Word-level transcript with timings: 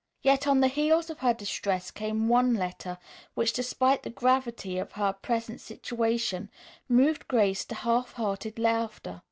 Yet 0.23 0.47
on 0.47 0.61
the 0.61 0.67
heels 0.67 1.11
of 1.11 1.19
her 1.19 1.31
distress 1.35 1.91
came 1.91 2.27
one 2.27 2.55
letter 2.55 2.97
which, 3.35 3.53
despite 3.53 4.01
the 4.01 4.09
gravity 4.09 4.79
of 4.79 4.93
her 4.93 5.13
present 5.13 5.61
situation, 5.61 6.49
moved 6.89 7.27
Grace 7.27 7.63
to 7.65 7.75
half 7.75 8.13
hearted 8.13 8.57
laughter. 8.57 9.19